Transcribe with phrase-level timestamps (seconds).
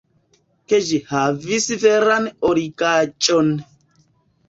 [0.73, 3.57] ke ĝi havis veran origaĵon.